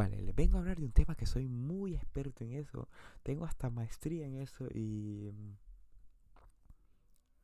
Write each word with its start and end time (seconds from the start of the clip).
Vale, 0.00 0.22
les 0.22 0.34
vengo 0.34 0.56
a 0.56 0.60
hablar 0.60 0.78
de 0.78 0.86
un 0.86 0.92
tema 0.92 1.14
que 1.14 1.26
soy 1.26 1.46
muy 1.46 1.94
experto 1.94 2.42
en 2.42 2.54
eso. 2.54 2.88
Tengo 3.22 3.44
hasta 3.44 3.68
maestría 3.68 4.26
en 4.26 4.36
eso 4.36 4.66
y 4.72 5.30
mm, 5.30 5.58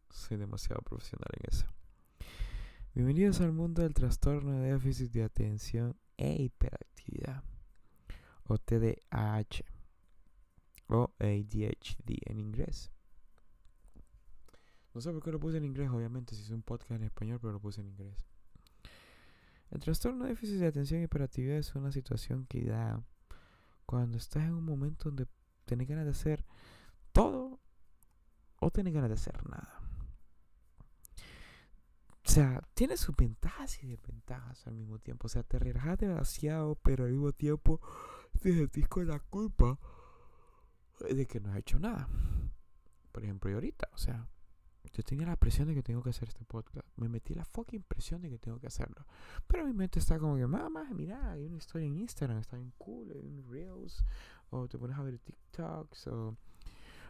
soy 0.08 0.38
demasiado 0.38 0.80
profesional 0.80 1.28
en 1.34 1.50
eso. 1.52 1.66
Bienvenidos 2.94 3.42
al 3.42 3.52
mundo 3.52 3.82
del 3.82 3.92
trastorno 3.92 4.52
de 4.52 4.72
déficit 4.72 5.12
de 5.12 5.24
atención 5.24 5.98
e 6.16 6.44
hiperactividad 6.44 7.44
o 8.44 8.56
TDAH 8.56 9.62
o 10.86 11.12
ADHD 11.18 12.22
en 12.24 12.40
inglés. 12.40 12.90
No 14.94 15.02
sé 15.02 15.12
por 15.12 15.22
qué 15.22 15.30
lo 15.30 15.38
puse 15.38 15.58
en 15.58 15.66
inglés, 15.66 15.90
obviamente, 15.90 16.34
si 16.34 16.40
es 16.40 16.48
un 16.48 16.62
podcast 16.62 16.92
en 16.92 17.02
español, 17.02 17.38
pero 17.38 17.52
lo 17.52 17.60
puse 17.60 17.82
en 17.82 17.88
inglés. 17.88 18.16
El 19.76 19.82
trastorno 19.82 20.24
de 20.24 20.30
déficit 20.30 20.56
de 20.56 20.68
atención 20.68 21.02
y 21.02 21.04
hiperactividad 21.04 21.58
es 21.58 21.74
una 21.74 21.92
situación 21.92 22.46
que 22.46 22.64
da 22.64 23.04
cuando 23.84 24.16
estás 24.16 24.44
en 24.44 24.54
un 24.54 24.64
momento 24.64 25.10
donde 25.10 25.26
tienes 25.66 25.86
ganas 25.86 26.06
de 26.06 26.12
hacer 26.12 26.46
todo 27.12 27.60
o 28.58 28.70
tienes 28.70 28.94
ganas 28.94 29.10
de 29.10 29.16
hacer 29.16 29.46
nada. 29.46 29.82
O 32.08 32.30
sea, 32.30 32.66
tiene 32.72 32.96
sus 32.96 33.14
ventajas 33.14 33.82
y 33.82 33.86
desventajas 33.86 34.66
al 34.66 34.76
mismo 34.76 34.98
tiempo. 34.98 35.26
O 35.26 35.28
sea, 35.28 35.42
te 35.42 35.58
relajas 35.58 35.98
demasiado, 35.98 36.76
pero 36.76 37.04
al 37.04 37.10
mismo 37.10 37.32
tiempo 37.32 37.78
te 38.40 38.54
sentís 38.54 38.88
con 38.88 39.06
la 39.06 39.20
culpa 39.20 39.78
de 41.00 41.26
que 41.26 41.38
no 41.38 41.50
has 41.50 41.58
hecho 41.58 41.78
nada. 41.78 42.08
Por 43.12 43.24
ejemplo, 43.24 43.50
y 43.50 43.52
ahorita, 43.52 43.90
o 43.92 43.98
sea, 43.98 44.26
yo 44.92 45.02
tenía 45.02 45.26
la 45.26 45.36
presión 45.36 45.68
de 45.68 45.74
que 45.74 45.82
tengo 45.82 46.02
que 46.02 46.10
hacer 46.10 46.28
este 46.28 46.44
podcast. 46.44 46.86
Me 46.96 47.08
metí 47.08 47.34
la 47.34 47.44
fucking 47.44 47.82
presión 47.82 48.22
de 48.22 48.30
que 48.30 48.38
tengo 48.38 48.58
que 48.58 48.66
hacerlo. 48.66 49.06
Pero 49.46 49.66
mi 49.66 49.72
mente 49.72 49.98
está 49.98 50.18
como 50.18 50.36
que, 50.36 50.46
mamá, 50.46 50.88
mira, 50.94 51.32
hay 51.32 51.44
una 51.44 51.56
historia 51.56 51.86
en 51.86 51.96
Instagram, 51.96 52.38
está 52.38 52.56
bien 52.56 52.72
cool, 52.78 53.10
hay 53.10 53.26
un 53.26 53.44
Reels, 53.50 54.04
o 54.50 54.68
te 54.68 54.78
pones 54.78 54.96
a 54.96 55.02
ver 55.02 55.18
TikToks, 55.18 56.06
o, 56.08 56.36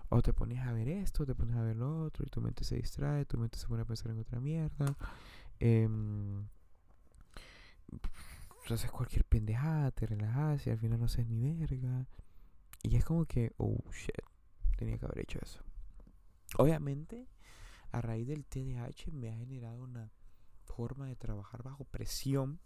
o 0.09 0.23
te 0.23 0.33
pones 0.33 0.61
a 0.61 0.73
ver 0.73 0.89
esto, 0.89 1.25
te 1.27 1.35
pones 1.35 1.57
a 1.57 1.63
ver 1.63 1.77
lo 1.77 2.05
otro, 2.05 2.25
y 2.27 2.31
tu 2.31 2.41
mente 2.41 2.65
se 2.65 2.77
distrae, 2.77 3.25
tu 3.25 3.39
mente 3.39 3.59
se 3.59 3.67
pone 3.67 3.83
a 3.83 3.85
pensar 3.85 4.11
en 4.11 4.19
otra 4.19 4.41
mierda. 4.41 4.97
Eh, 5.61 5.89
haces 8.75 8.91
cualquier 8.91 9.25
pendejada, 9.25 9.91
te 9.91 10.07
relajas 10.07 10.67
y 10.67 10.71
al 10.71 10.79
final 10.79 10.99
no 10.99 11.07
haces 11.07 11.27
ni 11.27 11.41
verga. 11.41 12.07
Y 12.83 12.97
es 12.97 13.05
como 13.05 13.25
que, 13.27 13.53
oh 13.59 13.79
shit, 13.93 14.17
tenía 14.77 14.99
que 14.99 15.05
haber 15.07 15.21
hecho 15.21 15.39
eso. 15.43 15.61
Obviamente, 16.59 17.27
a 17.93 18.01
raíz 18.01 18.27
del 18.27 18.45
TDAH 18.45 19.13
me 19.13 19.31
ha 19.31 19.37
generado 19.37 19.83
una 19.83 20.13
forma 20.65 21.07
de 21.07 21.17
trabajar 21.17 21.63
bajo 21.63 21.85
presión. 21.85 22.61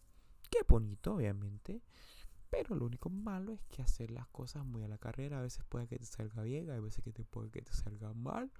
Qué 0.50 0.60
bonito, 0.68 1.14
obviamente. 1.14 1.82
Pero 2.50 2.74
lo 2.74 2.86
único 2.86 3.10
malo 3.10 3.52
es 3.52 3.62
que 3.66 3.82
hacer 3.82 4.10
las 4.10 4.26
cosas 4.28 4.64
muy 4.64 4.82
a 4.82 4.88
la 4.88 4.98
carrera. 4.98 5.38
A 5.38 5.42
veces 5.42 5.64
puede 5.68 5.86
que 5.86 5.98
te 5.98 6.04
salga 6.04 6.42
bien, 6.42 6.70
a 6.70 6.80
veces 6.80 7.04
que 7.04 7.12
te 7.12 7.24
puede 7.24 7.50
que 7.50 7.62
te 7.62 7.72
salga 7.72 8.12
mal. 8.12 8.50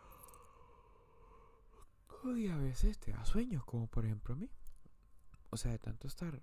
Y 2.36 2.48
a 2.48 2.56
veces 2.56 2.98
te 2.98 3.12
da 3.12 3.24
sueños, 3.24 3.64
como 3.64 3.88
por 3.88 4.04
ejemplo 4.04 4.34
a 4.34 4.36
mí. 4.36 4.50
O 5.50 5.56
sea, 5.56 5.72
de 5.72 5.78
tanto 5.78 6.06
estar 6.06 6.42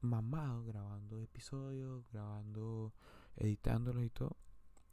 mamado 0.00 0.64
grabando 0.64 1.20
episodios, 1.20 2.08
grabando, 2.10 2.92
editándolos 3.36 4.04
y 4.04 4.10
todo. 4.10 4.36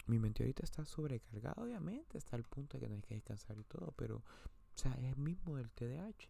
Mi 0.10 0.18
mente 0.18 0.42
ahorita 0.42 0.64
está 0.64 0.86
sobrecargada, 0.86 1.54
obviamente, 1.62 2.18
está 2.18 2.36
al 2.36 2.44
punto 2.44 2.78
de 2.78 2.82
que 2.82 2.88
tienes 2.88 3.06
que 3.06 3.14
descansar 3.14 3.60
y 3.60 3.64
todo, 3.64 3.94
pero, 3.96 4.18
o 4.18 4.24
sea, 4.74 4.92
es 4.94 5.16
mismo 5.18 5.58
del 5.58 5.70
TDAH. 5.70 6.28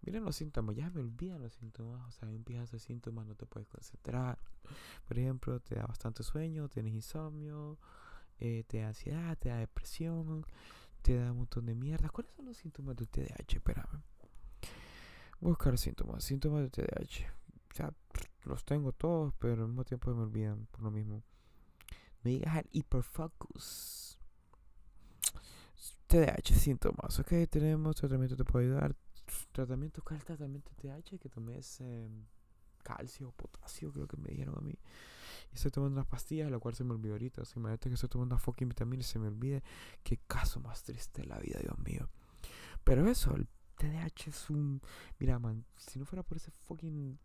Miren 0.00 0.24
los 0.24 0.36
síntomas, 0.36 0.74
ya 0.74 0.88
me 0.88 1.00
olvidan 1.00 1.42
los 1.42 1.52
síntomas, 1.52 2.06
o 2.08 2.10
sea, 2.12 2.30
empiezas 2.30 2.70
de 2.70 2.78
síntomas, 2.78 3.26
no 3.26 3.34
te 3.34 3.44
puedes 3.44 3.68
concentrar. 3.68 4.38
Por 5.06 5.18
ejemplo, 5.18 5.60
te 5.60 5.74
da 5.74 5.84
bastante 5.84 6.22
sueño, 6.22 6.68
tienes 6.70 6.94
insomnio, 6.94 7.78
eh, 8.38 8.64
te 8.66 8.80
da 8.80 8.88
ansiedad, 8.88 9.36
te 9.36 9.50
da 9.50 9.58
depresión, 9.58 10.46
te 11.02 11.16
da 11.18 11.32
un 11.32 11.38
montón 11.38 11.66
de 11.66 11.74
mierda. 11.74 12.08
¿Cuáles 12.08 12.32
son 12.32 12.46
los 12.46 12.56
síntomas 12.56 12.96
del 12.96 13.08
TDAH? 13.08 13.56
Espérame. 13.56 14.02
Buscar 15.40 15.76
síntomas, 15.76 16.24
síntomas 16.24 16.62
del 16.62 16.70
TDAH. 16.70 17.30
O 17.70 17.74
sea, 17.74 17.92
los 18.44 18.64
tengo 18.64 18.92
todos, 18.92 19.34
pero 19.38 19.62
al 19.64 19.68
mismo 19.68 19.84
tiempo 19.84 20.14
me 20.14 20.22
olvidan 20.22 20.66
por 20.70 20.82
lo 20.82 20.90
mismo. 20.90 21.22
Me 22.26 22.32
digas 22.32 22.56
al 22.56 22.68
hiperfocus. 22.72 24.18
TDAH, 26.08 26.56
síntomas. 26.56 27.20
Ok, 27.20 27.28
tenemos 27.48 27.94
tratamiento 27.94 28.34
te 28.34 28.44
puede 28.44 28.66
ayudar. 28.66 28.96
Tratamiento, 29.52 30.02
¿cuál 30.02 30.24
tratamiento 30.24 30.72
TDAH? 30.74 31.20
Que 31.20 31.28
tomé 31.28 31.58
ese 31.58 32.10
calcio, 32.82 33.30
potasio, 33.30 33.92
creo 33.92 34.08
que 34.08 34.16
me 34.16 34.30
dijeron 34.30 34.56
a 34.58 34.60
mí. 34.60 34.76
Y 35.52 35.54
estoy 35.54 35.70
tomando 35.70 36.00
unas 36.00 36.08
pastillas, 36.08 36.50
lo 36.50 36.58
cual 36.58 36.74
se 36.74 36.82
me 36.82 36.94
olvidó 36.94 37.12
ahorita. 37.14 37.42
O 37.42 37.44
sea, 37.44 37.60
imagínate 37.60 37.90
que 37.90 37.94
estoy 37.94 38.08
tomando 38.08 38.34
una 38.34 38.42
fucking 38.42 38.70
vitamina 38.70 39.02
y 39.02 39.04
se 39.04 39.20
me 39.20 39.28
olvide. 39.28 39.62
Qué 40.02 40.18
caso 40.26 40.58
más 40.58 40.82
triste 40.82 41.22
de 41.22 41.28
la 41.28 41.38
vida, 41.38 41.60
Dios 41.60 41.78
mío. 41.78 42.08
Pero 42.82 43.08
eso, 43.08 43.36
el 43.36 43.46
TDAH 43.76 44.30
es 44.30 44.50
un. 44.50 44.82
Mira, 45.20 45.38
man, 45.38 45.64
si 45.76 46.00
no 46.00 46.04
fuera 46.04 46.24
por 46.24 46.38
ese 46.38 46.50
fucking. 46.50 47.20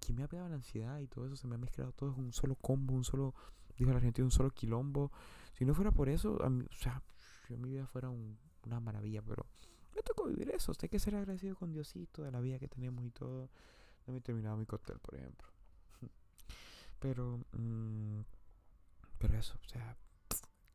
Que, 0.00 0.12
me 0.12 0.24
ha 0.24 0.28
pegado 0.28 0.48
la 0.48 0.56
ansiedad 0.56 0.98
y 0.98 1.06
todo 1.06 1.24
eso, 1.26 1.36
se 1.36 1.46
me 1.46 1.54
ha 1.54 1.58
mezclado 1.58 1.92
todo 1.92 2.10
es 2.10 2.18
un 2.18 2.32
solo 2.32 2.56
combo, 2.56 2.94
un 2.94 3.04
solo. 3.04 3.32
Dijo 3.80 3.94
la 3.94 4.00
gente, 4.00 4.22
un 4.22 4.30
solo 4.30 4.50
quilombo. 4.50 5.10
Si 5.54 5.64
no 5.64 5.72
fuera 5.72 5.90
por 5.90 6.10
eso, 6.10 6.34
o 6.34 6.74
sea, 6.74 7.02
si 7.48 7.56
mi 7.56 7.70
vida 7.70 7.86
fuera 7.86 8.10
un, 8.10 8.38
una 8.66 8.78
maravilla, 8.78 9.22
pero 9.22 9.46
me 9.96 10.02
tocó 10.02 10.26
vivir 10.26 10.50
eso. 10.50 10.72
Usted 10.72 10.84
hay 10.84 10.88
que 10.90 10.98
ser 10.98 11.16
agradecido 11.16 11.56
con 11.56 11.72
Diosito 11.72 12.22
de 12.22 12.30
la 12.30 12.40
vida 12.40 12.58
que 12.58 12.68
tenemos 12.68 13.02
y 13.06 13.10
todo. 13.10 13.48
No 14.06 14.12
me 14.12 14.18
he 14.18 14.20
terminado 14.20 14.58
mi 14.58 14.66
cóctel, 14.66 14.98
por 14.98 15.14
ejemplo. 15.14 15.48
Pero, 17.00 17.40
mmm, 17.52 18.20
pero 19.18 19.38
eso, 19.38 19.58
o 19.64 19.68
sea, 19.70 19.96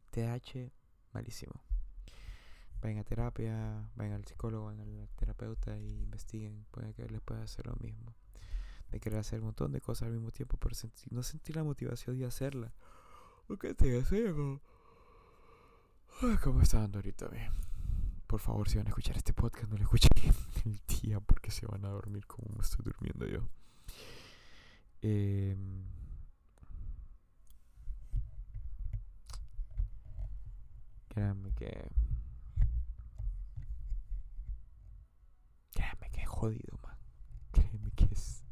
TH, 0.10 0.72
malísimo. 1.14 1.54
Vayan 2.82 2.98
a 2.98 3.04
terapia, 3.04 3.88
vayan 3.96 4.14
al 4.14 4.26
psicólogo, 4.26 4.66
vayan 4.66 4.82
al 4.82 5.10
terapeuta 5.16 5.78
y 5.78 6.02
investiguen. 6.02 6.66
Puede 6.72 6.96
que 6.96 7.08
les 7.08 7.22
pueda 7.22 7.44
hacer 7.44 7.68
lo 7.68 7.76
mismo. 7.76 8.16
De 8.96 9.02
querer 9.02 9.20
hacer 9.20 9.40
un 9.40 9.48
montón 9.48 9.74
de 9.74 9.82
cosas 9.82 10.08
al 10.08 10.14
mismo 10.14 10.32
tiempo, 10.32 10.56
pero 10.56 10.74
no 11.12 11.22
sentir 11.22 11.58
la 11.58 11.66
motivación 11.66 12.18
de 12.18 12.26
hacerla. 12.26 12.72
¿Qué 13.60 13.74
te 13.74 14.00
haciendo? 14.00 14.62
¿Cómo 16.42 16.62
está 16.62 16.80
dando 16.80 17.00
ahorita 17.00 17.28
bien? 17.28 17.52
Por 18.26 18.40
favor, 18.40 18.70
si 18.70 18.78
van 18.78 18.88
a 18.88 18.92
escuchar 18.92 19.18
este 19.18 19.34
podcast, 19.34 19.70
no 19.70 19.76
lo 19.76 19.84
escuchen 19.84 20.10
el 20.66 20.82
día 20.88 21.20
porque 21.20 21.52
se 21.52 21.66
van 21.66 21.84
a 21.84 21.90
dormir 21.90 22.26
como 22.26 22.62
estoy 22.62 22.86
durmiendo 22.86 23.28
yo. 23.28 23.50
Eh, 25.02 25.58
créanme 31.10 31.54
que. 31.54 31.92
Créanme 35.74 36.10
que 36.12 36.22
es 36.22 36.30
jodido, 36.30 36.80
man. 36.82 36.98
Créanme 37.52 37.92
que 37.92 38.06
es. 38.06 38.46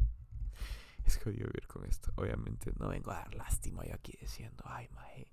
Es 1.06 1.13
jodido 1.24 1.48
vivir 1.48 1.68
con 1.68 1.86
esto. 1.86 2.12
Obviamente 2.16 2.72
no 2.80 2.90
vengo 2.90 3.12
a 3.12 3.16
dar 3.16 3.36
lástima 3.36 3.86
yo 3.86 3.96
aquí 3.96 4.18
diciendo, 4.20 4.64
ay, 4.68 4.90
maje 4.90 5.28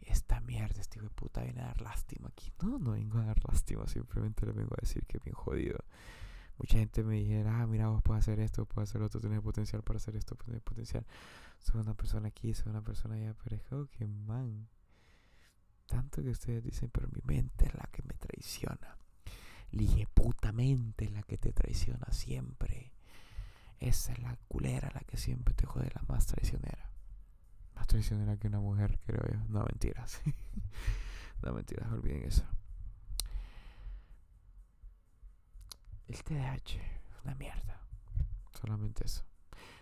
esta 0.00 0.40
mierda, 0.40 0.80
este 0.80 0.98
hijo 0.98 1.08
de 1.08 1.14
puta 1.14 1.42
viene 1.42 1.60
a 1.60 1.66
dar 1.66 1.80
lástima 1.82 2.28
aquí. 2.28 2.52
No, 2.62 2.78
no 2.78 2.92
vengo 2.92 3.18
a 3.18 3.24
dar 3.24 3.38
lástima, 3.46 3.86
simplemente 3.86 4.46
le 4.46 4.52
vengo 4.52 4.74
a 4.74 4.80
decir 4.80 5.04
que 5.06 5.18
bien 5.18 5.34
jodido. 5.34 5.78
Mucha 6.58 6.78
gente 6.78 7.02
me 7.02 7.14
dijera, 7.14 7.60
ah, 7.60 7.66
mira, 7.66 7.88
vos 7.88 8.02
puedes 8.02 8.24
hacer 8.24 8.40
esto, 8.40 8.66
puedes 8.66 8.90
hacer 8.90 9.02
otro, 9.02 9.20
tienes 9.20 9.40
potencial 9.40 9.82
para 9.82 9.96
hacer 9.96 10.16
esto, 10.16 10.34
tienes 10.36 10.62
potencial. 10.62 11.06
Soy 11.58 11.80
una 11.80 11.94
persona 11.94 12.28
aquí, 12.28 12.54
soy 12.54 12.70
una 12.70 12.82
persona 12.82 13.14
allá, 13.14 13.34
pero 13.42 13.56
es 13.56 13.90
que, 13.90 14.06
man, 14.06 14.68
tanto 15.86 16.22
que 16.22 16.30
ustedes 16.30 16.62
dicen, 16.62 16.90
pero 16.90 17.08
mi 17.08 17.20
mente 17.24 17.66
es 17.66 17.74
la 17.74 17.88
que 17.90 18.02
me 18.02 18.14
traiciona. 18.14 18.98
Lige 19.70 20.06
puta 20.12 20.52
mente 20.52 21.06
es 21.06 21.12
la 21.12 21.22
que 21.22 21.38
te 21.38 21.52
traiciona 21.52 22.06
siempre. 22.10 22.69
Esa 23.80 24.12
es 24.12 24.18
la 24.20 24.36
culera 24.48 24.90
la 24.94 25.00
que 25.00 25.16
siempre 25.16 25.54
te 25.54 25.66
jode, 25.66 25.90
la 25.94 26.02
más 26.06 26.26
traicionera 26.26 26.90
más 27.80 27.86
traicionera 27.86 28.36
que 28.36 28.46
una 28.46 28.60
mujer, 28.60 29.00
creo 29.06 29.22
yo. 29.26 29.40
No, 29.48 29.64
mentiras. 29.64 30.20
no, 31.42 31.52
mentiras, 31.54 31.90
olviden 31.90 32.24
eso. 32.24 32.44
El 36.06 36.22
TDAH 36.22 36.78
una 37.24 37.34
mierda. 37.34 37.80
Solamente 38.60 39.06
eso. 39.06 39.24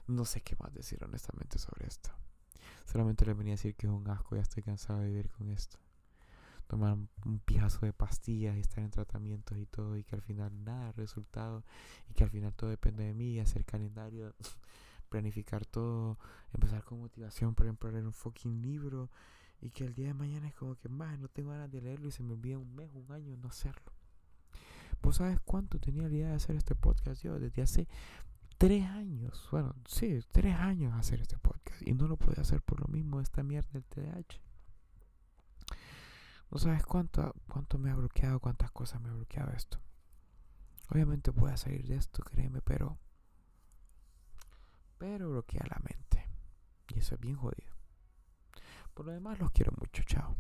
No 0.06 0.24
sé 0.24 0.42
qué 0.42 0.56
más 0.60 0.72
decir 0.72 1.02
honestamente 1.02 1.58
sobre 1.58 1.88
esto. 1.88 2.10
Solamente 2.86 3.26
le 3.26 3.34
venía 3.34 3.54
a 3.54 3.56
decir 3.56 3.74
que 3.74 3.86
es 3.86 3.92
un 3.92 4.08
asco, 4.08 4.36
ya 4.36 4.42
estoy 4.42 4.62
cansado 4.62 5.00
de 5.00 5.08
vivir 5.08 5.30
con 5.30 5.50
esto. 5.50 5.78
Tomar 6.68 6.96
un 7.24 7.40
pijazo 7.40 7.84
de 7.84 7.92
pastillas 7.92 8.56
y 8.56 8.60
estar 8.60 8.84
en 8.84 8.90
tratamientos 8.90 9.58
y 9.58 9.66
todo, 9.66 9.96
y 9.96 10.04
que 10.04 10.14
al 10.14 10.22
final 10.22 10.64
nada 10.64 10.92
resultado, 10.92 11.64
y 12.08 12.14
que 12.14 12.24
al 12.24 12.30
final 12.30 12.54
todo 12.54 12.70
depende 12.70 13.04
de 13.04 13.14
mí, 13.14 13.40
hacer 13.40 13.64
calendario 13.64 14.34
planificar 15.08 15.66
todo, 15.66 16.18
empezar 16.52 16.84
con 16.84 17.00
motivación, 17.00 17.54
por 17.54 17.66
ejemplo, 17.66 17.90
leer 17.90 18.06
un 18.06 18.12
fucking 18.12 18.62
libro 18.62 19.10
y 19.60 19.70
que 19.70 19.84
el 19.84 19.94
día 19.94 20.08
de 20.08 20.14
mañana 20.14 20.48
es 20.48 20.54
como 20.54 20.76
que 20.76 20.88
más 20.88 21.18
no 21.18 21.28
tengo 21.28 21.50
ganas 21.50 21.70
de 21.70 21.80
leerlo 21.80 22.08
y 22.08 22.12
se 22.12 22.22
me 22.22 22.32
olvida 22.34 22.58
un 22.58 22.74
mes, 22.74 22.90
un 22.94 23.10
año 23.10 23.36
no 23.36 23.48
hacerlo. 23.48 23.92
¿Vos 25.02 25.16
sabes 25.16 25.40
cuánto 25.40 25.78
tenía 25.78 26.08
la 26.08 26.14
idea 26.14 26.28
de 26.28 26.34
hacer 26.34 26.56
este 26.56 26.74
podcast 26.74 27.22
yo? 27.22 27.38
Desde 27.38 27.62
hace 27.62 27.88
tres 28.56 28.84
años, 28.86 29.48
bueno, 29.50 29.74
sí, 29.86 30.18
tres 30.30 30.54
años 30.56 30.94
hacer 30.94 31.20
este 31.20 31.38
podcast 31.38 31.86
y 31.86 31.94
no 31.94 32.08
lo 32.08 32.16
podía 32.16 32.42
hacer 32.42 32.62
por 32.62 32.80
lo 32.80 32.88
mismo, 32.88 33.20
esta 33.20 33.42
mierda 33.42 33.70
del 33.72 33.84
TDAH. 33.84 34.47
No 36.50 36.58
sabes 36.58 36.84
cuánto, 36.84 37.34
cuánto 37.48 37.78
me 37.78 37.90
ha 37.90 37.94
bloqueado, 37.94 38.40
cuántas 38.40 38.70
cosas 38.70 39.00
me 39.00 39.10
ha 39.10 39.12
bloqueado 39.12 39.52
esto. 39.52 39.78
Obviamente 40.90 41.30
voy 41.30 41.54
salir 41.56 41.86
de 41.86 41.96
esto, 41.96 42.22
créeme, 42.22 42.62
pero. 42.62 42.98
Pero 44.96 45.30
bloquea 45.30 45.64
la 45.68 45.80
mente. 45.80 46.26
Y 46.88 46.98
eso 46.98 47.14
es 47.14 47.20
bien 47.20 47.36
jodido. 47.36 47.74
Por 48.94 49.06
lo 49.06 49.12
demás, 49.12 49.38
los 49.38 49.52
quiero 49.52 49.72
mucho. 49.78 50.02
Chao. 50.04 50.34